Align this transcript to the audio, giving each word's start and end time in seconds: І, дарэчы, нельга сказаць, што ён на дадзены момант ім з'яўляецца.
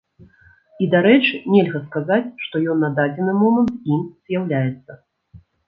І, 0.83 0.87
дарэчы, 0.93 1.33
нельга 1.57 1.81
сказаць, 1.83 2.27
што 2.47 2.63
ён 2.75 2.83
на 2.87 2.91
дадзены 2.99 3.37
момант 3.45 3.73
ім 3.99 4.03
з'яўляецца. 4.25 5.01